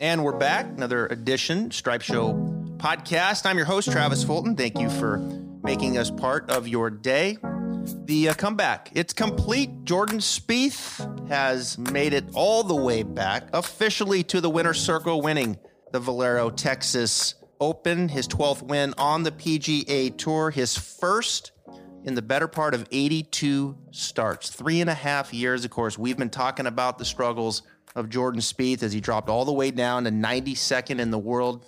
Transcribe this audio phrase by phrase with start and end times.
[0.00, 2.32] And we're back, another edition, Stripe Show
[2.78, 3.44] podcast.
[3.44, 4.56] I'm your host, Travis Fulton.
[4.56, 5.18] Thank you for
[5.62, 7.36] making us part of your day.
[8.06, 9.84] The uh, comeback, it's complete.
[9.84, 15.58] Jordan Spieth has made it all the way back officially to the winner's circle, winning
[15.92, 21.52] the Valero Texas Open, his 12th win on the PGA Tour, his first
[22.04, 24.48] in the better part of 82 starts.
[24.48, 25.98] Three and a half years, of course.
[25.98, 27.64] We've been talking about the struggles
[27.94, 31.64] of Jordan Spieth as he dropped all the way down to 92nd in the world,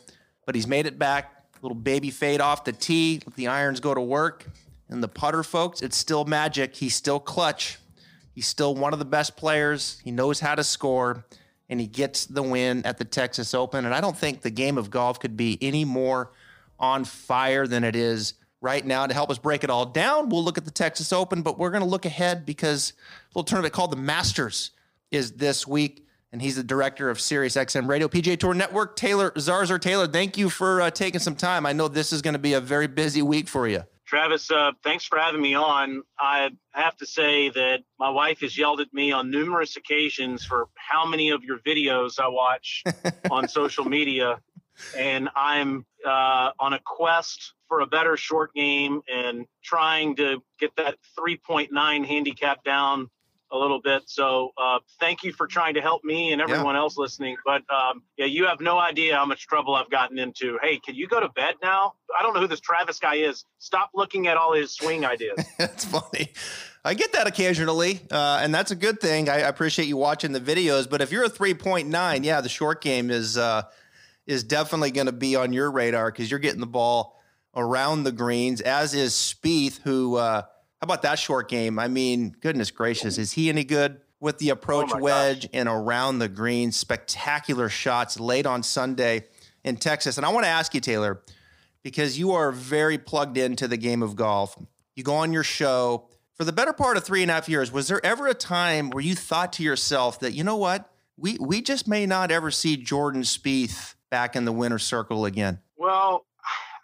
[0.46, 1.44] but he's made it back.
[1.62, 4.46] Little baby fade off the tee, let the irons go to work.
[4.88, 6.74] And the putter, folks, it's still magic.
[6.74, 7.78] He's still clutch.
[8.34, 10.00] He's still one of the best players.
[10.04, 11.24] He knows how to score,
[11.68, 13.84] and he gets the win at the Texas Open.
[13.84, 16.32] And I don't think the game of golf could be any more
[16.78, 19.06] on fire than it is right now.
[19.06, 21.70] To help us break it all down, we'll look at the Texas Open, but we're
[21.70, 24.72] going to look ahead because a little tournament called the Masters
[25.10, 28.96] is this week and he's the director of Sirius XM Radio PGA Tour Network.
[28.96, 29.80] Taylor Zarzour.
[29.80, 31.66] Taylor, thank you for uh, taking some time.
[31.66, 33.82] I know this is going to be a very busy week for you.
[34.06, 36.02] Travis, uh, thanks for having me on.
[36.18, 40.68] I have to say that my wife has yelled at me on numerous occasions for
[40.74, 42.82] how many of your videos I watch
[43.30, 44.40] on social media.
[44.96, 50.76] And I'm uh, on a quest for a better short game and trying to get
[50.76, 53.08] that 3.9 handicap down
[53.52, 54.02] a little bit.
[54.06, 56.80] So uh, thank you for trying to help me and everyone yeah.
[56.80, 57.36] else listening.
[57.44, 60.58] But um, yeah, you have no idea how much trouble I've gotten into.
[60.62, 61.92] Hey, can you go to bed now?
[62.18, 63.44] I don't know who this Travis guy is.
[63.58, 65.38] Stop looking at all his swing ideas.
[65.58, 66.32] that's funny.
[66.84, 69.28] I get that occasionally, uh, and that's a good thing.
[69.28, 70.90] I, I, appreciate you watching the videos.
[70.90, 73.62] But if you're a 3.9, yeah, the short game is uh,
[74.26, 77.20] is definitely going to be on your radar because you're getting the ball
[77.54, 80.42] around the greens, as is Spieth, who uh,
[80.82, 81.78] how about that short game?
[81.78, 85.50] I mean, goodness gracious, is he any good with the approach oh wedge gosh.
[85.52, 86.72] and around the green?
[86.72, 89.26] Spectacular shots late on Sunday
[89.62, 90.16] in Texas.
[90.16, 91.22] And I want to ask you, Taylor,
[91.84, 94.60] because you are very plugged into the game of golf.
[94.96, 97.70] You go on your show for the better part of three and a half years.
[97.70, 101.36] Was there ever a time where you thought to yourself that, you know what, we
[101.38, 105.60] we just may not ever see Jordan Spieth back in the winner's circle again?
[105.76, 106.26] Well,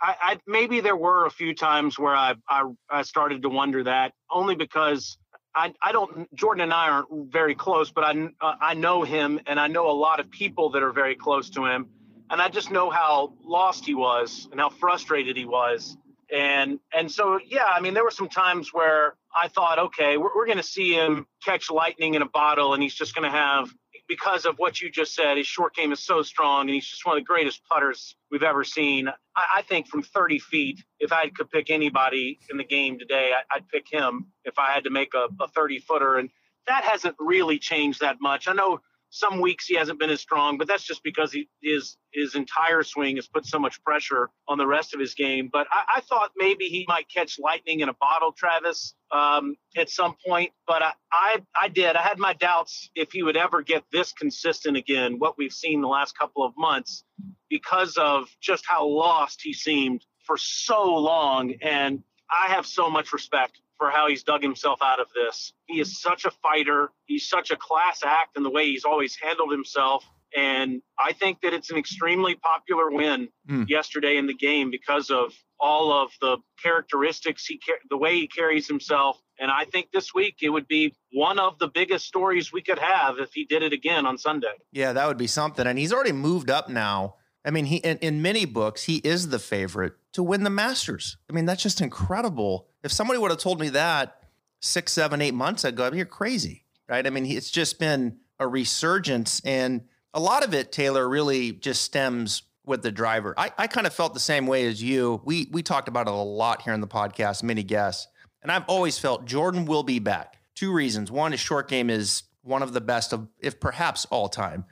[0.00, 3.84] I, I, maybe there were a few times where I, I, I started to wonder
[3.84, 5.19] that only because
[5.54, 9.41] I, I don't Jordan and I aren't very close, but I uh, I know him
[9.47, 11.88] and I know a lot of people that are very close to him,
[12.31, 15.97] and I just know how lost he was and how frustrated he was,
[16.32, 20.34] and and so yeah, I mean there were some times where I thought, okay, we're,
[20.34, 23.36] we're going to see him catch lightning in a bottle, and he's just going to
[23.36, 23.72] have
[24.09, 27.05] because of what you just said, his short game is so strong, and he's just
[27.05, 29.09] one of the greatest putters we've ever seen.
[29.09, 33.33] I, I think from 30 feet, if I could pick anybody in the game today,
[33.51, 36.17] I, would pick him if I had to make a, a 30 footer.
[36.17, 36.31] And
[36.67, 38.49] that hasn't really changed that much.
[38.49, 38.81] I know
[39.11, 42.83] some weeks he hasn't been as strong, but that's just because he, his his entire
[42.83, 45.49] swing has put so much pressure on the rest of his game.
[45.53, 49.89] But I, I thought maybe he might catch lightning in a bottle, Travis, um, at
[49.91, 50.53] some point.
[50.67, 51.97] But I, I I did.
[51.97, 55.19] I had my doubts if he would ever get this consistent again.
[55.19, 57.05] What we've seen the last couple of months,
[57.49, 61.55] because of just how lost he seemed for so long.
[61.63, 65.53] And I have so much respect for how he's dug himself out of this.
[65.66, 66.91] He is such a fighter.
[67.06, 70.05] He's such a class act in the way he's always handled himself.
[70.37, 73.69] And I think that it's an extremely popular win mm.
[73.69, 78.69] yesterday in the game because of all of the characteristics he the way he carries
[78.69, 79.19] himself.
[79.41, 82.78] And I think this week it would be one of the biggest stories we could
[82.78, 84.53] have if he did it again on Sunday.
[84.72, 85.66] Yeah, that would be something.
[85.66, 87.15] And he's already moved up now.
[87.44, 91.16] I mean, he in, in many books he is the favorite to win the Masters.
[91.31, 94.22] I mean, that's just incredible if somebody would have told me that
[94.60, 97.06] six, seven, eight months ago, I mean, you're crazy, right?
[97.06, 99.41] I mean, it's just been a resurgence.
[99.44, 99.82] And
[100.15, 103.34] a lot of it, Taylor, really just stems with the driver.
[103.37, 105.21] I, I kind of felt the same way as you.
[105.25, 108.09] We we talked about it a lot here in the podcast, many guests.
[108.43, 110.38] And I've always felt Jordan will be back.
[110.54, 111.10] Two reasons.
[111.10, 114.65] One, his short game is one of the best of, if perhaps all time.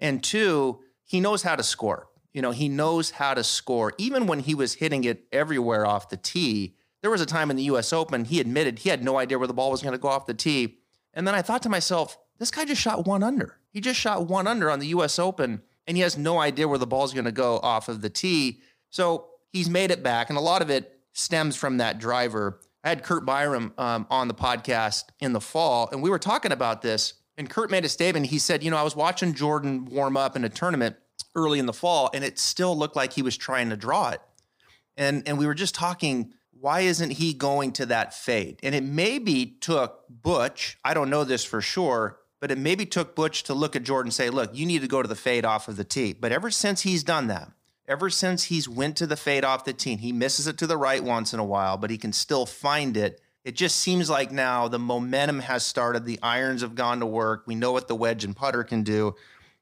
[0.00, 2.08] And two, he knows how to score.
[2.34, 3.94] You know, he knows how to score.
[3.96, 7.56] Even when he was hitting it everywhere off the tee, there was a time in
[7.56, 9.98] the US Open, he admitted he had no idea where the ball was going to
[9.98, 10.78] go off the tee.
[11.14, 13.56] And then I thought to myself, this guy just shot one under.
[13.70, 16.78] He just shot one under on the US Open, and he has no idea where
[16.78, 18.60] the ball's going to go off of the tee.
[18.90, 22.60] So he's made it back, and a lot of it stems from that driver.
[22.84, 26.52] I had Curt Byrum um, on the podcast in the fall, and we were talking
[26.52, 27.14] about this.
[27.38, 28.26] And Curt made a statement.
[28.26, 30.96] He said, You know, I was watching Jordan warm up in a tournament
[31.34, 34.20] early in the fall, and it still looked like he was trying to draw it.
[34.96, 38.58] And, and we were just talking why isn't he going to that fade?
[38.62, 43.14] And it maybe took Butch, I don't know this for sure, but it maybe took
[43.14, 45.44] Butch to look at Jordan and say, look, you need to go to the fade
[45.44, 46.12] off of the tee.
[46.12, 47.50] But ever since he's done that,
[47.86, 50.76] ever since he's went to the fade off the tee, he misses it to the
[50.76, 53.20] right once in a while, but he can still find it.
[53.44, 56.04] It just seems like now the momentum has started.
[56.04, 57.44] The irons have gone to work.
[57.46, 59.14] We know what the wedge and putter can do.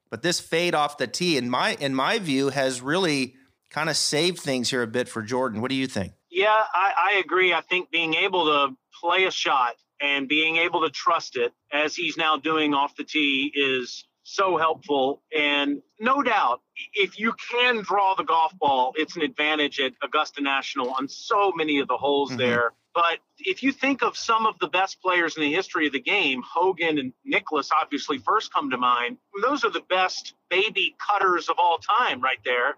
[0.09, 3.35] But this fade off the tee, in my in my view, has really
[3.69, 5.61] kind of saved things here a bit for Jordan.
[5.61, 6.13] What do you think?
[6.29, 7.53] Yeah, I, I agree.
[7.53, 11.95] I think being able to play a shot and being able to trust it as
[11.95, 15.21] he's now doing off the tee is so helpful.
[15.35, 16.61] And no doubt,
[16.93, 21.51] if you can draw the golf ball, it's an advantage at Augusta National on so
[21.55, 22.39] many of the holes mm-hmm.
[22.39, 22.73] there.
[22.97, 25.99] But if you think of some of the best players in the history of the
[25.99, 29.19] game, Hogan and Nicklaus obviously first come to mind.
[29.39, 32.75] Those are the best baby cutters of all time, right there.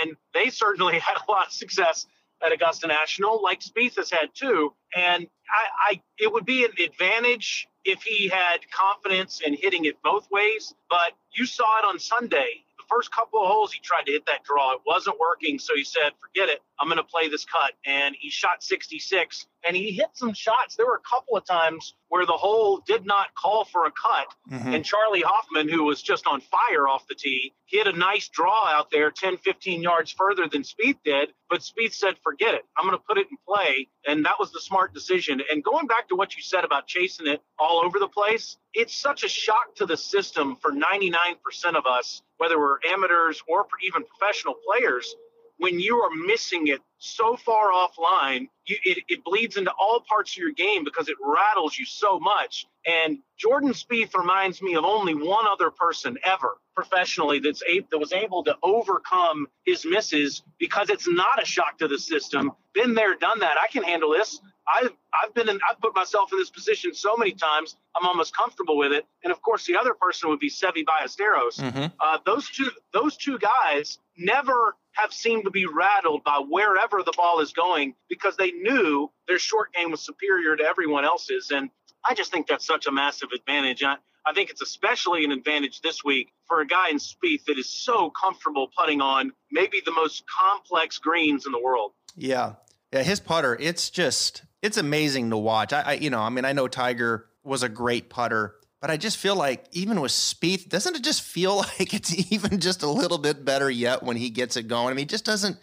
[0.00, 2.06] And they certainly had a lot of success
[2.42, 4.72] at Augusta National, like Spieth has had too.
[4.96, 10.02] And I, I, it would be an advantage if he had confidence in hitting it
[10.02, 10.74] both ways.
[10.88, 12.64] But you saw it on Sunday.
[12.90, 14.72] First couple of holes, he tried to hit that draw.
[14.74, 16.62] It wasn't working, so he said, "Forget it.
[16.80, 20.76] I'm going to play this cut." And he shot 66, and he hit some shots.
[20.76, 24.34] There were a couple of times where the hole did not call for a cut.
[24.50, 24.74] Mm-hmm.
[24.74, 28.66] And Charley Hoffman, who was just on fire off the tee, hit a nice draw
[28.66, 31.32] out there 10, 15 yards further than Spieth did.
[31.48, 32.62] But Spieth said, forget it.
[32.76, 33.88] I'm going to put it in play.
[34.06, 35.40] And that was the smart decision.
[35.50, 38.94] And going back to what you said about chasing it all over the place, it's
[38.94, 44.04] such a shock to the system for 99% of us, whether we're amateurs or even
[44.04, 45.14] professional players,
[45.60, 50.32] when you are missing it so far offline, you, it, it bleeds into all parts
[50.32, 52.66] of your game because it rattles you so much.
[52.86, 57.98] And Jordan Spieth reminds me of only one other person ever professionally that's a, that
[57.98, 62.52] was able to overcome his misses because it's not a shock to the system.
[62.72, 63.56] Been there, done that.
[63.62, 64.40] I can handle this.
[64.72, 68.36] I've I've been in I've put myself in this position so many times I'm almost
[68.36, 69.04] comfortable with it.
[69.24, 71.58] And of course, the other person would be Seve Ballesteros.
[71.58, 71.86] Mm-hmm.
[71.98, 77.12] Uh, those two those two guys never have seemed to be rattled by wherever the
[77.16, 81.50] ball is going because they knew their short game was superior to everyone else's.
[81.50, 81.70] And
[82.04, 83.82] I just think that's such a massive advantage.
[83.82, 83.96] I,
[84.26, 87.70] I think it's especially an advantage this week for a guy in Spieth that is
[87.70, 91.92] so comfortable putting on maybe the most complex greens in the world.
[92.16, 92.54] Yeah.
[92.92, 95.72] Yeah, his putter, it's just it's amazing to watch.
[95.72, 98.96] I, I you know, I mean, I know Tiger was a great putter but I
[98.96, 102.88] just feel like even with Spieth, doesn't it just feel like it's even just a
[102.88, 104.88] little bit better yet when he gets it going?
[104.88, 105.58] I mean, it just doesn't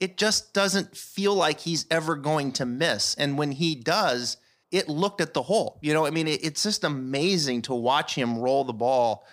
[0.00, 3.14] it just doesn't feel like he's ever going to miss.
[3.16, 4.36] And when he does,
[4.70, 5.78] it looked at the hole.
[5.82, 9.26] You know, I mean, it, it's just amazing to watch him roll the ball.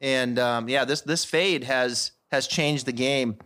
[0.00, 3.36] And um, yeah, this this fade has has changed the game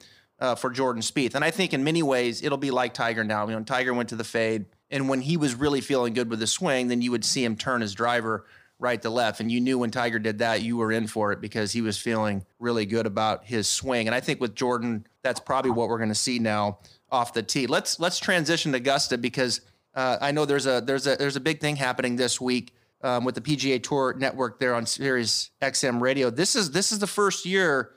[0.40, 1.34] uh, for Jordan Spieth.
[1.34, 3.46] And I think in many ways it'll be like Tiger now.
[3.46, 6.40] You know, Tiger went to the fade, and when he was really feeling good with
[6.40, 8.46] the swing, then you would see him turn his driver
[8.78, 9.40] right to left.
[9.40, 11.98] And you knew when Tiger did that, you were in for it because he was
[11.98, 14.06] feeling really good about his swing.
[14.06, 16.78] And I think with Jordan, that's probably what we're going to see now
[17.10, 17.66] off the tee.
[17.66, 19.60] Let's let's transition to Augusta because
[19.94, 23.24] uh, I know there's a there's a there's a big thing happening this week um,
[23.24, 26.30] with the PGA Tour Network there on Sirius XM Radio.
[26.30, 27.92] This is this is the first year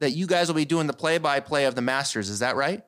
[0.00, 2.28] that you guys will be doing the play by play of the Masters.
[2.28, 2.82] Is that right?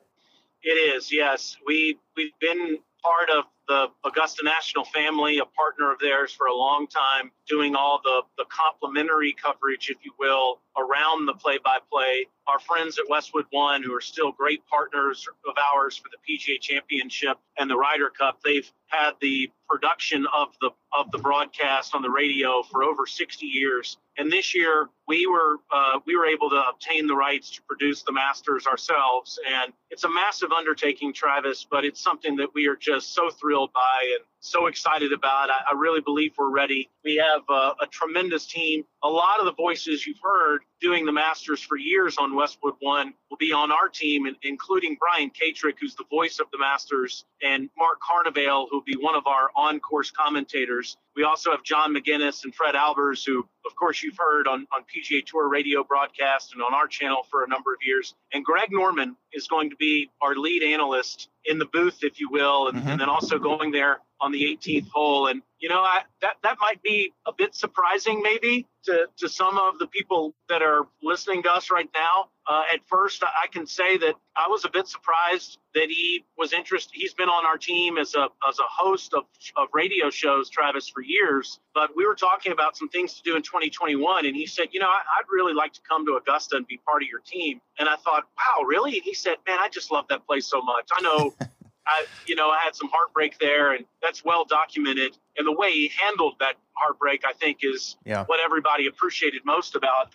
[0.63, 1.11] It is.
[1.11, 6.47] Yes, we we've been part of the Augusta National family, a partner of theirs for
[6.47, 11.57] a long time, doing all the, the complimentary coverage, if you will, around the play
[11.63, 12.27] by play.
[12.47, 16.61] Our friends at Westwood One, who are still great partners of ours for the PGA
[16.61, 22.01] Championship and the Ryder Cup, they've had the production of the of the broadcast on
[22.01, 23.97] the radio for over 60 years.
[24.17, 28.03] And this year, we were uh, we were able to obtain the rights to produce
[28.03, 31.67] the Masters ourselves, and it's a massive undertaking, Travis.
[31.69, 35.49] But it's something that we are just so thrilled by and so excited about.
[35.49, 36.89] I, I really believe we're ready.
[37.03, 38.83] We have a, a, tremendous team.
[39.03, 43.13] A lot of the voices you've heard doing the Masters for years on Westwood One
[43.29, 47.69] will be on our team, including Brian Katrek, who's the voice of the Masters, and
[47.77, 50.97] Mark Carnevale, who'll be one of our on-course commentators.
[51.15, 54.83] We also have John Maginnes and Fred Albers, who, of course, you've heard on, on
[54.83, 58.13] PGA Tour radio broadcast and on our channel for a number of years.
[58.33, 62.29] And Greg Norman is going to be our lead analyst in the booth, if you
[62.29, 62.89] will, and, mm-hmm.
[62.89, 65.27] and then also going there on the 18th hole.
[65.27, 69.57] And you know, I, that that might be a bit surprising, maybe to to some
[69.57, 72.29] of the people that are listening to us right now.
[72.49, 76.53] Uh, at first, I can say that I was a bit surprised that he was
[76.53, 76.91] interested.
[76.93, 80.89] He's been on our team as a as a host of of radio shows, Travis,
[80.89, 81.59] for years.
[81.73, 84.79] But we were talking about some things to do in 2021, and he said, you
[84.79, 87.61] know, I, I'd really like to come to Augusta and be part of your team.
[87.79, 88.93] And I thought, wow, really?
[88.93, 90.89] And he said, man, I just love that place so much.
[90.95, 91.33] I know.
[91.87, 95.17] I, you know, I had some heartbreak there, and that's well documented.
[95.37, 98.25] And the way he handled that heartbreak, I think, is yeah.
[98.25, 100.13] what everybody appreciated most about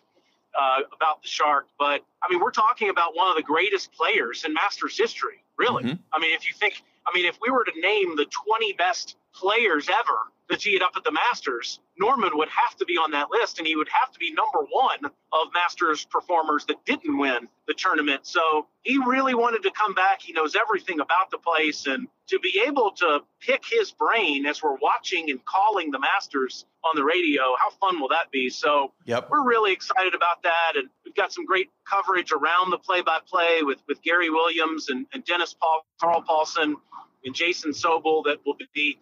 [0.58, 1.66] uh, about the Shark.
[1.78, 5.84] But I mean, we're talking about one of the greatest players in Masters history, really.
[5.84, 6.02] Mm-hmm.
[6.12, 9.16] I mean, if you think, I mean, if we were to name the 20 best
[9.34, 10.18] players ever
[10.50, 13.58] to tee it up at the Masters, Norman would have to be on that list,
[13.58, 17.74] and he would have to be number one of Masters performers that didn't win the
[17.74, 18.26] tournament.
[18.26, 20.20] So he really wanted to come back.
[20.20, 24.62] He knows everything about the place, and to be able to pick his brain as
[24.62, 28.50] we're watching and calling the Masters on the radio, how fun will that be?
[28.50, 29.28] So yep.
[29.30, 33.78] we're really excited about that, and we've got some great coverage around the play-by-play with
[33.88, 36.76] with Gary Williams and, and Dennis Paul, Carl Paulson
[37.24, 38.98] and Jason Sobel that will be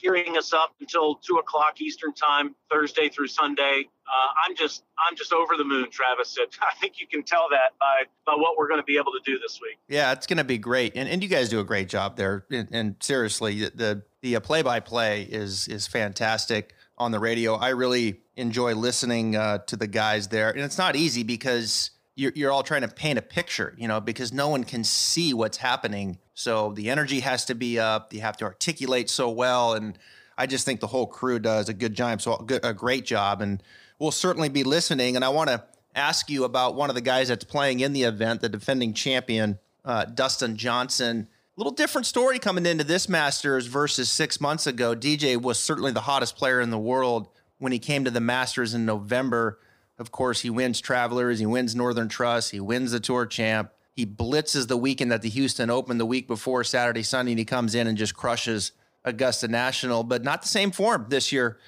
[0.00, 3.88] gearing us up until two o'clock Eastern time, Thursday through Sunday.
[4.06, 6.36] Uh, I'm just I'm just over the moon, Travis.
[6.62, 9.20] I think you can tell that by by what we're going to be able to
[9.24, 9.78] do this week.
[9.88, 12.44] Yeah, it's going to be great, and and you guys do a great job there.
[12.50, 17.54] And, and seriously, the the play by play is is fantastic on the radio.
[17.54, 22.32] I really enjoy listening uh, to the guys there, and it's not easy because you're,
[22.34, 25.58] you're all trying to paint a picture, you know, because no one can see what's
[25.58, 26.18] happening.
[26.34, 28.12] So the energy has to be up.
[28.12, 29.74] You have to articulate so well.
[29.74, 29.98] And
[30.38, 32.22] I just think the whole crew does a good job.
[32.22, 33.40] So a great job.
[33.40, 33.62] And
[33.98, 35.16] we'll certainly be listening.
[35.16, 38.04] And I want to ask you about one of the guys that's playing in the
[38.04, 41.28] event, the defending champion, uh, Dustin Johnson.
[41.56, 44.94] A little different story coming into this Masters versus six months ago.
[44.94, 47.28] DJ was certainly the hottest player in the world
[47.58, 49.60] when he came to the Masters in November.
[49.98, 53.70] Of course, he wins Travelers, he wins Northern Trust, he wins the Tour Champ.
[53.92, 57.44] He blitzes the weekend at the Houston Open the week before Saturday, Sunday, and he
[57.44, 58.72] comes in and just crushes
[59.04, 61.58] Augusta National, but not the same form this year.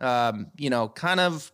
[0.00, 1.52] Um, you know, kind of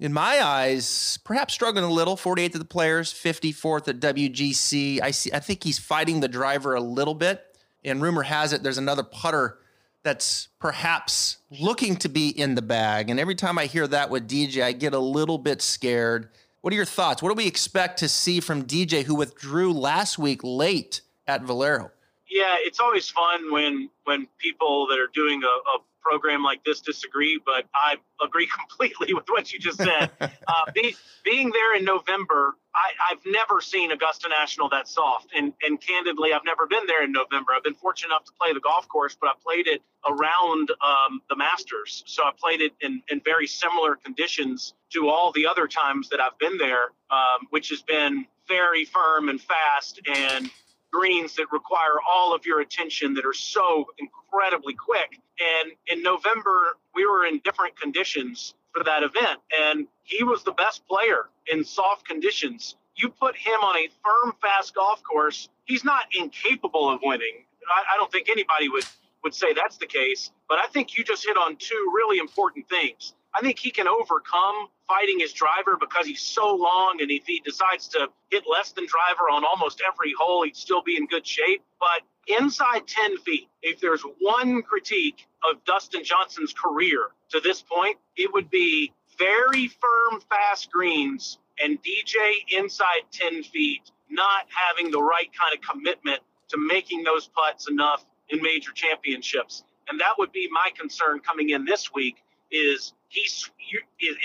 [0.00, 2.16] in my eyes, perhaps struggling a little.
[2.16, 5.00] 48th of the players, 54th at WGC.
[5.02, 5.30] I see.
[5.32, 7.44] I think he's fighting the driver a little bit.
[7.84, 9.58] And rumor has it there's another putter
[10.02, 13.10] that's perhaps looking to be in the bag.
[13.10, 16.28] And every time I hear that with DJ, I get a little bit scared.
[16.60, 17.22] What are your thoughts?
[17.22, 21.90] What do we expect to see from DJ, who withdrew last week late at Valero?
[22.30, 26.80] Yeah, it's always fun when when people that are doing a, a program like this
[26.80, 30.10] disagree, but I agree completely with what you just said.
[30.20, 30.30] uh,
[30.74, 35.80] be, being there in November, I, have never seen Augusta National that soft, and and
[35.80, 37.52] candidly, I've never been there in November.
[37.56, 41.20] I've been fortunate enough to play the golf course, but I played it around um,
[41.28, 45.66] the Masters, so I played it in, in very similar conditions to all the other
[45.66, 50.50] times that I've been there, um, which has been very firm and fast and
[50.92, 55.20] greens that require all of your attention that are so incredibly quick.
[55.62, 60.52] And in November, we were in different conditions for that event, and he was the
[60.52, 62.76] best player in soft conditions.
[62.94, 67.44] You put him on a firm, fast golf course, he's not incapable of winning.
[67.68, 68.84] I, I don't think anybody would
[69.24, 72.68] would say that's the case, but I think you just hit on two really important
[72.68, 73.14] things.
[73.34, 77.40] I think he can overcome fighting his driver because he's so long, and if he
[77.44, 81.26] decides to hit less than driver on almost every hole, he'd still be in good
[81.26, 81.62] shape.
[81.80, 87.98] But inside 10 feet, if there's one critique of Dustin Johnson's career to this point,
[88.16, 95.02] it would be very firm, fast greens and DJ inside 10 feet not having the
[95.02, 99.64] right kind of commitment to making those putts enough in major championships.
[99.88, 102.16] And that would be my concern coming in this week
[102.50, 103.50] is he's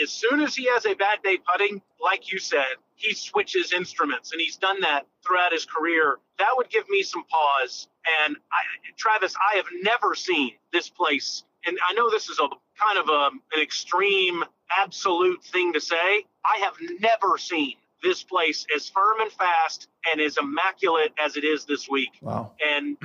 [0.01, 4.32] as soon as he has a bad day putting, like you said, he switches instruments,
[4.32, 6.17] and he's done that throughout his career.
[6.39, 7.88] That would give me some pause.
[8.25, 8.62] And I,
[8.98, 12.48] Travis, I have never seen this place, and I know this is a
[12.79, 14.43] kind of a, an extreme,
[14.77, 16.25] absolute thing to say.
[16.45, 21.45] I have never seen this place as firm and fast and as immaculate as it
[21.45, 22.12] is this week.
[22.22, 22.51] Wow.
[22.65, 22.98] And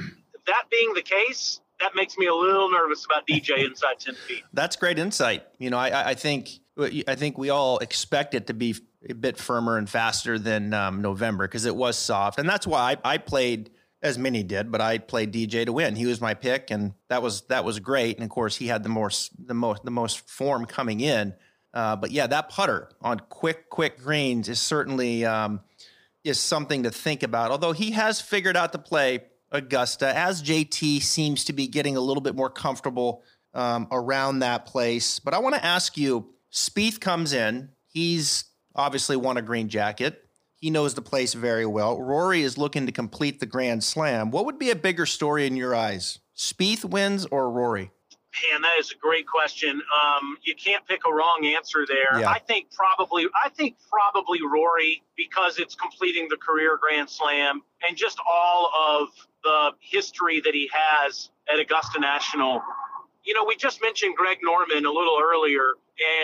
[0.47, 4.43] that being the case, that makes me a little nervous about DJ inside 10 feet.
[4.52, 5.45] That's great insight.
[5.59, 6.50] You know, I, I think
[7.09, 8.76] I think we all expect it to be
[9.09, 12.97] a bit firmer and faster than um, November because it was soft, and that's why
[13.05, 13.71] I, I, played
[14.02, 15.97] as many did, but I played DJ to win.
[15.97, 18.17] He was my pick, and that was that was great.
[18.17, 21.35] And of course, he had the more the most the most form coming in.
[21.75, 25.61] Uh, but yeah, that putter on quick quick greens is certainly um,
[26.25, 27.50] is something to think about.
[27.50, 32.00] Although he has figured out to play Augusta, as JT seems to be getting a
[32.00, 33.23] little bit more comfortable
[33.55, 35.19] um, around that place.
[35.19, 37.71] But I want to ask you Spieth comes in.
[37.88, 40.27] He's obviously won a green jacket.
[40.61, 42.00] He knows the place very well.
[42.00, 44.31] Rory is looking to complete the Grand Slam.
[44.31, 46.19] What would be a bigger story in your eyes?
[46.37, 47.93] Spieth wins or Rory?
[48.53, 49.71] Man, that is a great question.
[49.71, 52.21] Um, you can't pick a wrong answer there.
[52.21, 52.29] Yeah.
[52.29, 57.97] I think probably, I think probably Rory because it's completing the career Grand Slam and
[57.97, 59.09] just all of
[59.45, 62.61] the history that he has at Augusta National.
[63.28, 65.75] You know, we just mentioned Greg Norman a little earlier,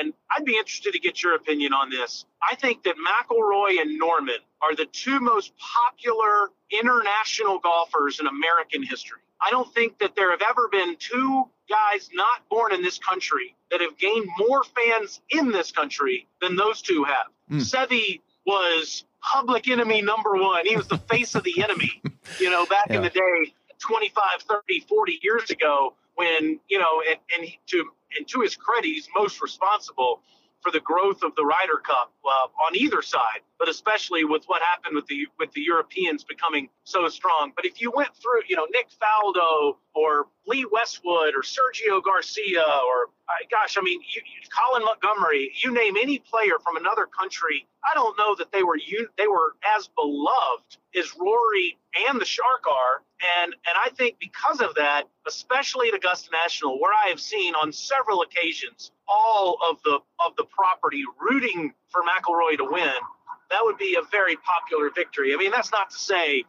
[0.00, 2.24] and I'd be interested to get your opinion on this.
[2.42, 8.82] I think that McIlroy and Norman are the two most popular international golfers in American
[8.82, 9.18] history.
[9.38, 13.54] I don't think that there have ever been two guys not born in this country
[13.70, 17.26] that have gained more fans in this country than those two have.
[17.50, 17.60] Mm.
[17.60, 20.64] Seve was public enemy number one.
[20.64, 22.00] He was the face of the enemy,
[22.40, 22.96] you know, back Yeah.
[22.96, 27.84] in the day, 25, 30, 40 years ago, when, you know, and, and he, to
[28.16, 30.20] and to his credit, he's most responsible
[30.60, 34.62] for the growth of the Ryder Cup uh, on either side, but especially with what
[34.62, 37.52] happened with the with the Europeans becoming so strong.
[37.54, 42.62] But if you went through, you know, Nick Faldo or Lee Westwood or Sergio Garcia
[42.62, 47.06] or uh, gosh, I mean, you, you, Colin Montgomerie, you name any player from another
[47.06, 52.20] country, I don't know that they were un- they were as beloved as Rory and
[52.20, 53.02] the Shark are.
[53.40, 57.54] And and I think because of that, especially at Augusta National, where I have seen
[57.54, 62.92] on several occasions all of the of the property rooting for McIlroy to win,
[63.50, 65.32] that would be a very popular victory.
[65.32, 66.44] I mean, that's not to say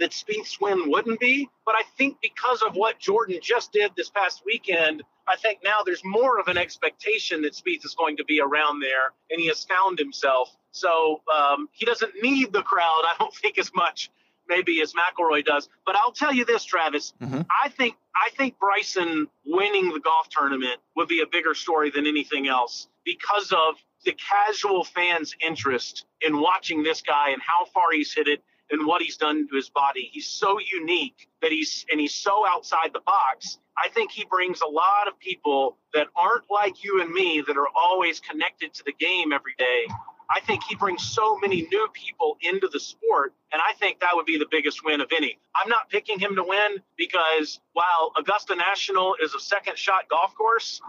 [0.00, 4.10] that Spieth's win wouldn't be, but I think because of what Jordan just did this
[4.10, 8.24] past weekend, I think now there's more of an expectation that Spieth is going to
[8.24, 10.54] be around there, and he has found himself.
[10.72, 14.10] So um, he doesn't need the crowd, I don't think, as much
[14.46, 15.70] maybe as McIlroy does.
[15.86, 17.46] But I'll tell you this, Travis, Mhm.
[17.64, 22.06] I think I think Bryson winning the golf tournament would be a bigger story than
[22.06, 23.74] anything else because of
[24.04, 28.86] the casual fans' interest in watching this guy and how far he's hit it and
[28.86, 30.08] what he's done to his body.
[30.12, 33.58] He's so unique that he's and he's so outside the box.
[33.76, 37.56] I think he brings a lot of people that aren't like you and me that
[37.56, 39.86] are always connected to the game every day.
[40.34, 44.10] I think he brings so many new people into the sport, and I think that
[44.14, 45.38] would be the biggest win of any.
[45.54, 50.34] I'm not picking him to win because while Augusta National is a second shot golf
[50.34, 50.80] course,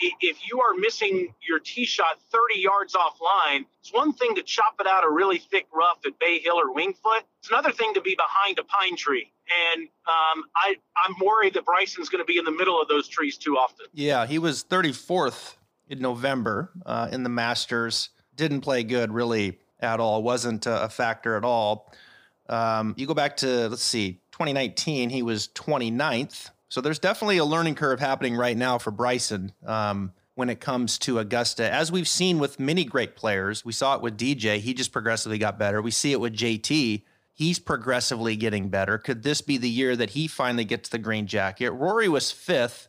[0.00, 4.76] if you are missing your tee shot 30 yards offline, it's one thing to chop
[4.80, 7.24] it out a really thick rough at Bay Hill or Winged Foot.
[7.40, 9.32] It's another thing to be behind a pine tree.
[9.72, 13.08] And um, I, I'm worried that Bryson's going to be in the middle of those
[13.08, 13.86] trees too often.
[13.92, 15.56] Yeah, he was 34th
[15.88, 18.10] in November uh, in the Masters.
[18.36, 20.22] Didn't play good really at all.
[20.22, 21.92] Wasn't a, factor at all.
[22.48, 26.50] Um, you go back to let's see, 2019, he was 29th.
[26.68, 30.98] So there's definitely a learning curve happening right now for Bryson um, when it comes
[31.00, 31.72] to Augusta.
[31.72, 34.58] As we've seen with many great players, we saw it with DJ.
[34.58, 35.80] He just progressively got better.
[35.80, 37.02] We see it with JT.
[37.32, 38.98] He's progressively getting better.
[38.98, 41.70] Could this be the year that he finally gets the green jacket?
[41.70, 42.88] Rory was fifth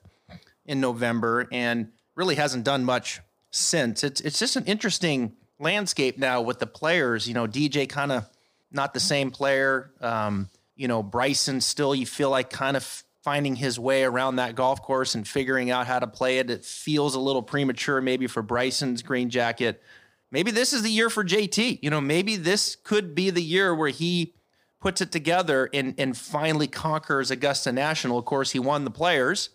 [0.65, 4.03] in November and really hasn't done much since.
[4.03, 7.27] It's it's just an interesting landscape now with the players.
[7.27, 8.29] You know, DJ kind of
[8.71, 9.91] not the same player.
[10.01, 14.55] Um, you know, Bryson still you feel like kind of finding his way around that
[14.55, 16.49] golf course and figuring out how to play it.
[16.49, 19.83] It feels a little premature maybe for Bryson's green jacket.
[20.31, 21.77] Maybe this is the year for JT.
[21.83, 24.33] You know, maybe this could be the year where he
[24.81, 28.17] puts it together and and finally conquers Augusta National.
[28.17, 29.51] Of course, he won the players.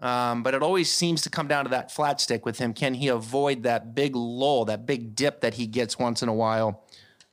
[0.00, 2.74] Um, but it always seems to come down to that flat stick with him.
[2.74, 6.34] Can he avoid that big lull, that big dip that he gets once in a
[6.34, 6.82] while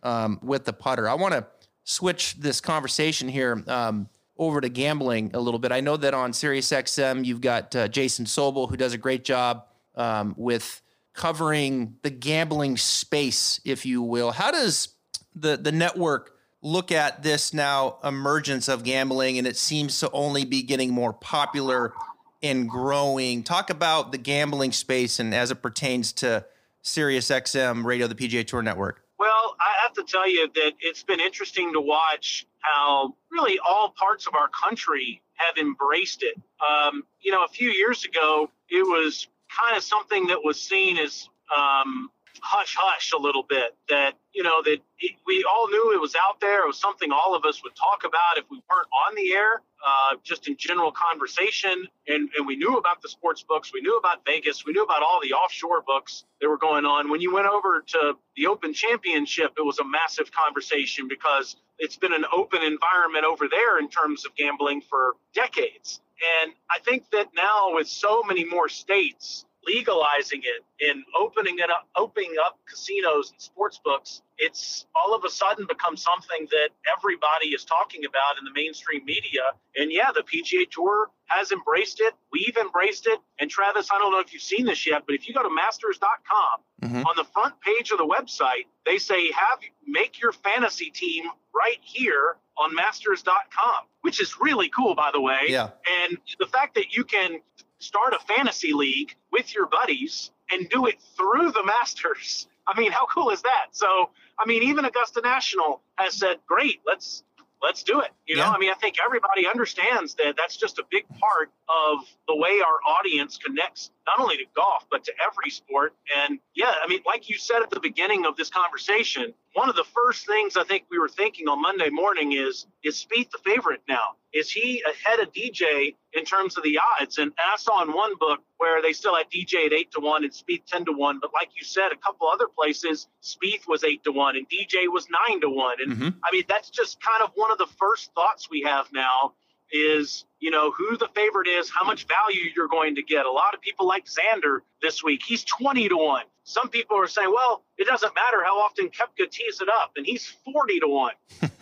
[0.04, 1.10] um, with the putter?
[1.10, 1.48] I want to
[1.84, 5.72] switch this conversation here um, over to gambling a little bit.
[5.72, 9.66] I know that on SiriusXM you've got uh, Jason Sobel who does a great job
[9.96, 10.82] um, with
[11.14, 14.32] covering the gambling space, if you will.
[14.32, 14.90] How does
[15.36, 20.46] the the network look at this now emergence of gambling, and it seems to only
[20.46, 21.94] be getting more popular
[22.42, 23.44] and growing.
[23.44, 26.46] Talk about the gambling space and as it pertains to
[26.84, 29.04] SiriusXM Radio, the PGA Tour Network.
[29.18, 33.94] Well, I have to tell you that it's been interesting to watch how really all
[33.98, 36.36] parts of our country have embraced it.
[36.68, 40.98] Um, you know, a few years ago, it was kind of something that was seen
[40.98, 42.10] as um,
[42.42, 43.76] hush hush a little bit.
[43.90, 46.64] That you know that it, we all knew it was out there.
[46.64, 49.62] It was something all of us would talk about if we weren't on the air,
[49.86, 51.88] uh, just in general conversation.
[52.08, 53.72] And and we knew about the sports books.
[53.74, 54.66] We knew about Vegas.
[54.66, 57.10] We knew about all the offshore books that were going on.
[57.10, 61.98] When you went over to the Open Championship, it was a massive conversation because it's
[61.98, 66.02] been an open environment over there in terms of gambling for decades.
[66.44, 71.70] And I think that now with so many more states legalizing it and opening it
[71.70, 76.70] up, opening up casinos and sports books, it's all of a sudden become something that
[76.98, 79.42] everybody is talking about in the mainstream media.
[79.76, 82.14] And yeah, the PGA Tour has embraced it.
[82.32, 83.20] We've embraced it.
[83.40, 85.50] And Travis, I don't know if you've seen this yet, but if you go to
[85.50, 87.06] masters.com, mm-hmm.
[87.06, 91.80] on the front page of the website, they say have make your fantasy team right
[91.82, 95.40] here on masters.com, which is really cool, by the way.
[95.48, 95.70] Yeah.
[96.04, 97.40] And the fact that you can
[97.84, 102.48] start a fantasy league with your buddies and do it through the Masters.
[102.66, 103.68] I mean, how cool is that?
[103.72, 107.24] So, I mean, even Augusta National has said, "Great, let's
[107.62, 108.46] let's do it." You yeah.
[108.46, 112.36] know, I mean, I think everybody understands that that's just a big part of the
[112.36, 115.94] way our audience connects not only to golf but to every sport.
[116.26, 119.76] And yeah, I mean, like you said at the beginning of this conversation, one of
[119.76, 123.40] the first things I think we were thinking on Monday morning is is Spieth the
[123.40, 124.16] favorite now?
[124.34, 127.18] Is he ahead of DJ in terms of the odds?
[127.18, 130.00] And, and I saw in one book where they still had DJ at eight to
[130.00, 133.68] one and Spieth ten to one, but like you said, a couple other places Spieth
[133.68, 135.78] was eight to one and DJ was nine to one.
[135.82, 136.10] And mm-hmm.
[136.24, 139.34] I mean, that's just kind of one of the first thoughts we have now
[139.74, 143.26] is you know who the favorite is, how much value you're going to get.
[143.26, 145.24] A lot of people like Xander this week.
[145.26, 146.24] He's 20 to one.
[146.44, 150.06] Some people are saying, well, it doesn't matter how often Koepka tees it up, and
[150.06, 151.14] he's 40 to one.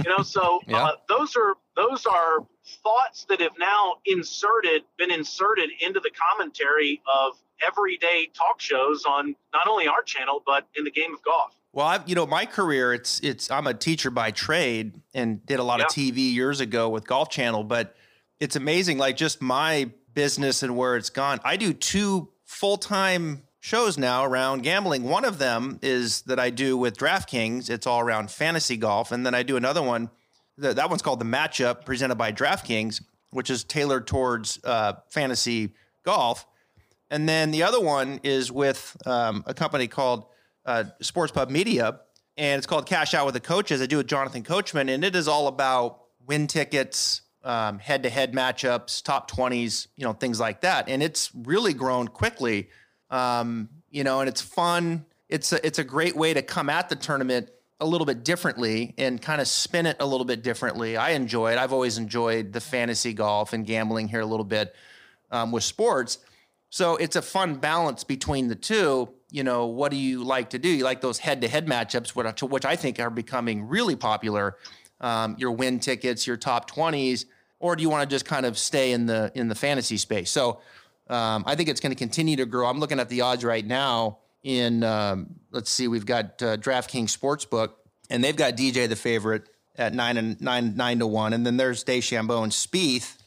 [0.03, 0.83] You know, so yeah.
[0.83, 2.45] uh, those are those are
[2.83, 7.33] thoughts that have now inserted been inserted into the commentary of
[7.65, 11.55] everyday talk shows on not only our channel but in the game of golf.
[11.73, 15.59] Well, I've, you know, my career, it's, it's, I'm a teacher by trade and did
[15.59, 15.85] a lot yeah.
[15.85, 17.95] of TV years ago with Golf Channel, but
[18.41, 18.97] it's amazing.
[18.97, 21.39] Like just my business and where it's gone.
[21.45, 25.03] I do two full time shows now around gambling.
[25.03, 27.69] One of them is that I do with DraftKings.
[27.69, 29.11] It's all around fantasy golf.
[29.11, 30.09] And then I do another one.
[30.57, 35.73] That, that one's called The Matchup, presented by DraftKings, which is tailored towards uh, fantasy
[36.03, 36.45] golf.
[37.11, 40.25] And then the other one is with um, a company called
[40.65, 41.99] uh, Sports Pub Media,
[42.37, 43.81] and it's called Cash Out with the Coaches.
[43.81, 48.33] I do with Jonathan Coachman, and it is all about win tickets, head to head
[48.33, 50.89] matchups, top 20s, you know, things like that.
[50.89, 52.69] And it's really grown quickly,
[53.09, 55.05] um, you know, and it's fun.
[55.29, 57.49] It's a, it's a great way to come at the tournament
[57.79, 60.97] a little bit differently and kind of spin it a little bit differently.
[60.97, 61.57] I enjoy it.
[61.57, 64.75] I've always enjoyed the fantasy golf and gambling here a little bit
[65.31, 66.19] um, with sports.
[66.69, 69.09] So it's a fun balance between the two.
[69.31, 70.69] You know, what do you like to do?
[70.69, 72.09] You like those head-to-head matchups,
[72.49, 74.57] which I think are becoming really popular.
[75.01, 77.25] Um, your win tickets, your top twenties,
[77.59, 80.31] or do you want to just kind of stay in the in the fantasy space?
[80.31, 80.61] So
[81.09, 82.67] um, I think it's going to continue to grow.
[82.67, 84.19] I'm looking at the odds right now.
[84.43, 87.71] In um, let's see, we've got uh, DraftKings Sportsbook,
[88.09, 91.57] and they've got DJ the favorite at nine and nine nine to one, and then
[91.57, 93.17] there's DeChambeau and Spieth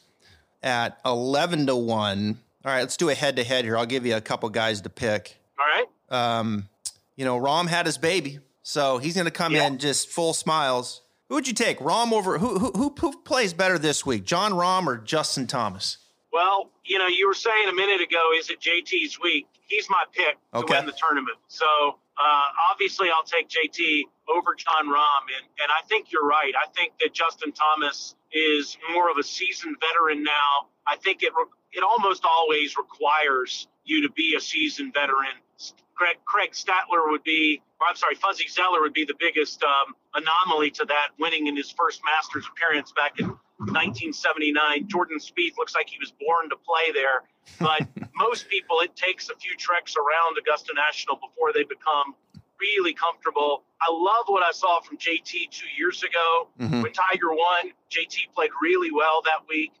[0.63, 3.77] at eleven to one all right, let's do a head to head here.
[3.77, 5.37] I'll give you a couple guys to pick.
[5.59, 5.85] All right.
[6.09, 6.67] Um,
[7.15, 9.67] you know, Rahm had his baby, so he's going to come yeah.
[9.67, 11.01] in just full smiles.
[11.29, 14.85] Who would you take, Rahm over who, who who plays better this week, Jon Rahm
[14.85, 15.97] or Justin Thomas?
[16.31, 19.47] Well, you know, you were saying a minute ago, is it JT's week?
[19.67, 20.67] He's my pick okay.
[20.67, 21.37] to win the tournament.
[21.47, 26.53] So uh, obviously, I'll take JT over Jon Rahm, and and I think you're right.
[26.55, 30.67] I think that Justin Thomas is more of a seasoned veteran now.
[30.85, 31.33] I think it
[31.71, 35.41] it almost always requires you to be a seasoned veteran.
[35.95, 39.95] Craig, Craig Stadler would be, or I'm sorry, Fuzzy Zoeller would be the biggest um,
[40.13, 43.27] anomaly to that, winning in his first Masters appearance back in
[43.59, 44.87] 1979.
[44.87, 47.23] Jordan Spieth looks like he was born to play there.
[47.59, 52.15] But most people, it takes a few treks around Augusta National before they become
[52.59, 53.63] really comfortable.
[53.81, 56.81] I love what I saw from JT two years ago mm-hmm.
[56.81, 57.71] when Tiger won.
[57.91, 59.71] JT played really well that week.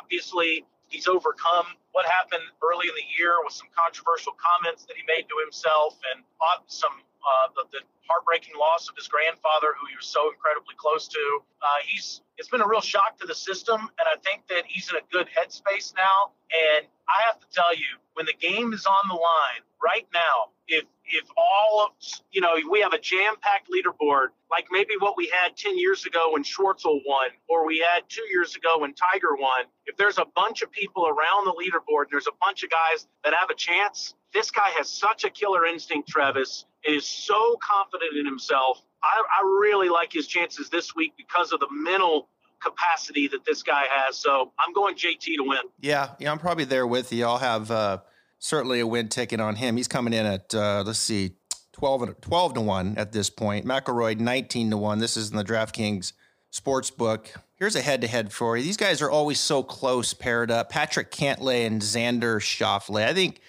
[0.00, 5.02] Obviously, he's overcome what happened early in the year with some controversial comments that he
[5.06, 6.22] made to himself and
[6.66, 11.06] some uh, the, the, heartbreaking loss of his grandfather, who he was so incredibly close
[11.06, 11.22] to.
[11.62, 14.90] Uh, he's it's been a real shock to the system, and I think that he's
[14.90, 16.34] in a good headspace now.
[16.50, 20.50] And I have to tell you, when the game is on the line right now,
[20.66, 21.90] if if all of
[22.32, 26.30] you know we have a jam-packed leaderboard like maybe what we had 10 years ago
[26.32, 29.66] when Schwartzel won or we had two years ago when Tiger won.
[29.86, 33.34] If there's a bunch of people around the leaderboard there's a bunch of guys that
[33.34, 36.66] have a chance this guy has such a killer instinct Travis.
[36.82, 38.80] Is so confident in himself.
[39.02, 43.62] I, I really like his chances this week because of the mental capacity that this
[43.62, 44.16] guy has.
[44.16, 45.60] So I'm going JT to win.
[45.80, 47.26] Yeah yeah I'm probably there with you.
[47.26, 47.98] I'll have uh
[48.40, 49.76] certainly a win ticket on him.
[49.76, 51.36] He's coming in at uh, let's see,
[51.74, 53.64] 12, 12 to one at this point.
[53.64, 54.98] McIlroy nineteen to one.
[54.98, 56.12] This is in the DraftKings
[56.50, 57.32] sports book.
[57.54, 58.64] Here's a head to head for you.
[58.64, 60.70] These guys are always so close paired up.
[60.70, 63.06] Patrick Cantlay and Xander Schauffele.
[63.06, 63.40] I think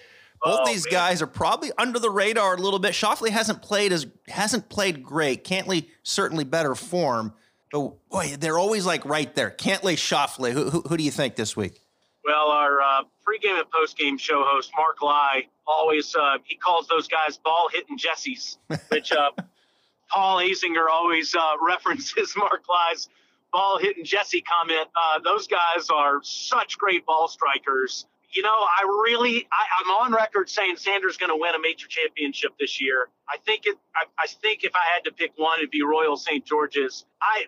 [0.43, 0.91] both oh, these man.
[0.91, 2.93] guys are probably under the radar a little bit.
[2.93, 5.43] Schauffele hasn't played as hasn't played great.
[5.43, 7.33] Cantlay certainly better form,
[7.71, 9.49] but boy, they're always like right there.
[9.49, 10.51] Cantlay, Schauffele.
[10.51, 11.81] Who, who, who do you think this week?
[12.23, 17.07] Well, our uh, pregame and postgame show host Mark Lye always uh, he calls those
[17.07, 18.57] guys ball hitting Jessies,
[18.89, 19.31] which uh,
[20.09, 23.09] Paul Azinger always uh, references Mark Lye's
[23.51, 24.87] ball hitting Jesse comment.
[24.95, 28.05] Uh, those guys are such great ball strikers.
[28.33, 31.87] You know, I really, I, am on record saying Xander's going to win a major
[31.87, 33.09] championship this year.
[33.27, 33.77] I think it.
[33.93, 36.45] I, I think if I had to pick one, it'd be Royal St.
[36.45, 37.05] George's.
[37.21, 37.47] I,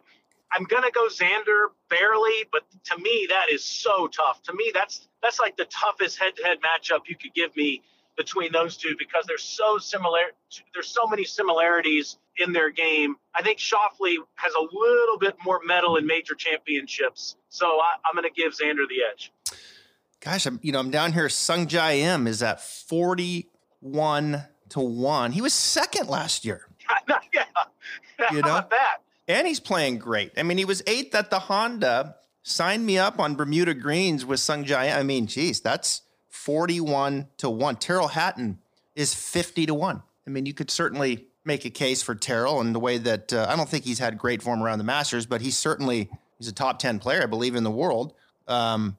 [0.55, 4.41] I'm going to go Xander barely, but to me that is so tough.
[4.43, 7.81] To me, that's that's like the toughest head-to-head matchup you could give me
[8.15, 10.19] between those two because they're so similar.
[10.73, 13.15] There's so many similarities in their game.
[13.33, 18.15] I think Schauffele has a little bit more metal in major championships, so I, am
[18.15, 19.31] going to give Xander the edge.
[20.19, 21.29] Gosh, I'm you know I'm down here.
[21.29, 25.31] Sung Sungjae Im is at 41 to one.
[25.31, 26.67] He was second last year.
[27.33, 27.43] yeah,
[28.31, 28.97] you know that.
[29.27, 30.31] And he's playing great.
[30.37, 32.15] I mean, he was eighth at the Honda.
[32.41, 34.95] Signed me up on Bermuda Greens with Sungjae.
[34.95, 37.75] I mean, geez, that's 41 to 1.
[37.77, 38.59] Tyrrell Hatton
[38.95, 40.03] is 50 to 1.
[40.25, 43.45] I mean, you could certainly make a case for Tyrrell in the way that uh,
[43.49, 46.53] I don't think he's had great form around the Masters, but he's certainly he's a
[46.53, 48.13] top 10 player, I believe, in the world.
[48.47, 48.97] Um,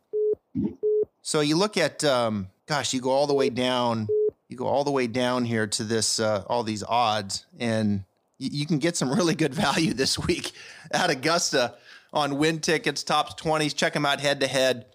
[1.22, 4.08] so you look at, um, gosh, you go all the way down,
[4.48, 8.04] you go all the way down here to this, uh, all these odds, and
[8.38, 10.52] you, you can get some really good value this week
[10.90, 11.74] at Augusta
[12.12, 13.74] on win tickets, tops 20s.
[13.74, 14.86] Check them out head to head.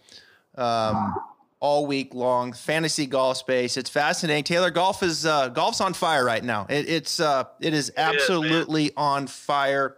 [0.56, 1.16] Um,
[1.60, 2.54] all week long.
[2.54, 3.78] Fantasy golf space.
[3.78, 4.44] It's fascinating.
[4.44, 6.66] Taylor, golf is uh, golf's on fire right now.
[6.70, 9.98] It, it's uh, it is absolutely on fire,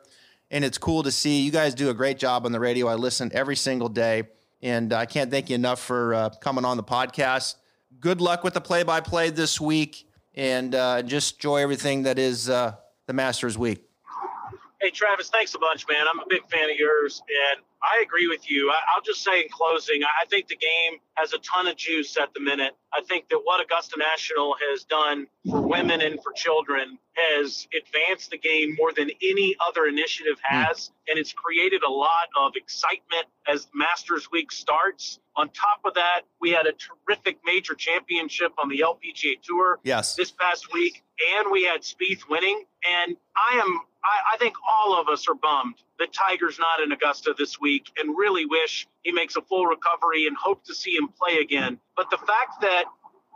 [0.49, 1.41] and it's cool to see.
[1.41, 2.87] You guys do a great job on the radio.
[2.87, 4.23] I listen every single day,
[4.61, 7.55] and I can't thank you enough for uh, coming on the podcast.
[7.99, 12.75] Good luck with the play-by-play this week, and uh, just enjoy everything that is uh,
[13.11, 13.83] the Masters week.
[14.81, 16.07] Hey, Travis, thanks a bunch, man.
[16.11, 18.71] I'm a big fan of yours, and I agree with you.
[18.71, 22.17] I, will just say in closing, I think the game has a ton of juice
[22.17, 22.73] at the minute.
[22.93, 28.31] I think that what Augusta National has done for women and for children has advanced
[28.31, 30.55] the game more than any other initiative hmm.
[30.55, 30.91] has.
[31.09, 35.19] And it's created a lot of excitement as Masters Week starts.
[35.35, 40.15] On top of that, we had a terrific major championship on the LPGA Tour yes.
[40.15, 41.03] this past week,
[41.37, 42.63] and we had Spieth winning.
[43.05, 46.91] And I am I, I, think all of us are bummed that Tiger's not in
[46.91, 50.95] Augusta this week and really wish he makes a full recovery and hope to see
[50.95, 51.79] him play again.
[51.95, 52.85] But the fact that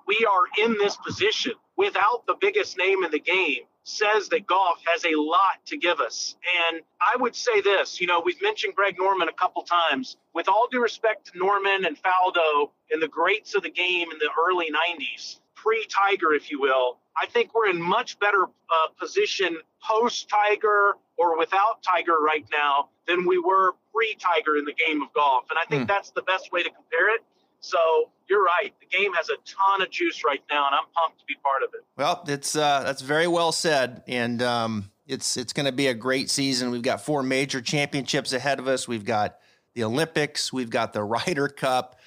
[0.08, 4.80] we are in this position without the biggest name in the game says that golf
[4.86, 6.36] has a lot to give us.
[6.67, 10.17] And I would say this, you know, we've mentioned Greg Norman a couple times.
[10.34, 14.17] With all due respect to Norman and Faldo and the greats of the game in
[14.17, 18.89] the early 90s, pre Tiger, if you will, I think we're in much better uh,
[18.99, 24.73] position post Tiger or without Tiger right now than we were pre Tiger in the
[24.73, 25.45] game of golf.
[25.49, 25.88] And I think mm.
[25.88, 27.23] that's the best way to compare it.
[27.62, 28.73] So you're right.
[28.80, 31.63] The game has a ton of juice right now, and I'm pumped to be part
[31.63, 31.84] of it.
[31.97, 35.93] Well, it's uh, that's very well said, and um, it's it's going to be a
[35.93, 36.71] great season.
[36.71, 38.88] We've got four major championships ahead of us.
[38.88, 39.38] We've got
[39.73, 40.51] the Olympics.
[40.51, 41.99] We've got the Ryder Cup.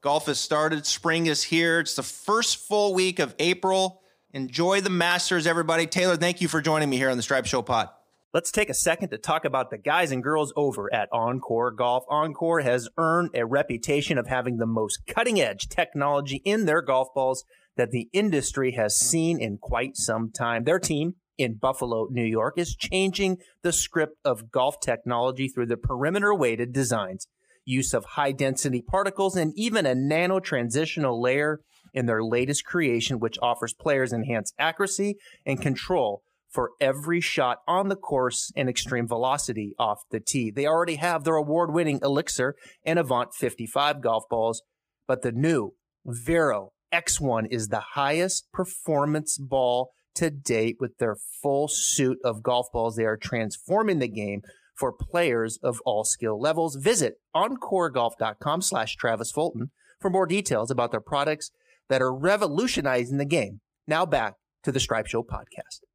[0.00, 0.86] Golf has started.
[0.86, 1.80] Spring is here.
[1.80, 4.02] It's the first full week of April.
[4.36, 5.86] Enjoy the Masters, everybody.
[5.86, 7.88] Taylor, thank you for joining me here on the Stripe Show Pod.
[8.34, 12.04] Let's take a second to talk about the guys and girls over at OnCore Golf.
[12.10, 17.08] OnCore has earned a reputation of having the most cutting edge technology in their golf
[17.14, 17.44] balls
[17.78, 20.64] that the industry has seen in quite some time.
[20.64, 25.78] Their team in Buffalo, New York is changing the script of golf technology through the
[25.78, 27.26] perimeter weighted designs,
[27.64, 31.62] use of high density particles, and even a nano transitional layer
[31.96, 37.88] in their latest creation, which offers players enhanced accuracy and control for every shot on
[37.88, 40.50] the course and extreme velocity off the tee.
[40.50, 42.54] They already have their award winning Elixir
[42.84, 44.62] and Avant 55 golf balls,
[45.08, 45.72] but the new
[46.04, 52.68] Vero X1 is the highest performance ball to date with their full suit of golf
[52.72, 52.96] balls.
[52.96, 54.42] They are transforming the game
[54.74, 56.76] for players of all skill levels.
[56.76, 61.50] Visit oncoregolf.com slash Travis Fulton for more details about their products
[61.88, 63.60] that are revolutionizing the game.
[63.86, 65.85] Now back to the Stripe Show podcast.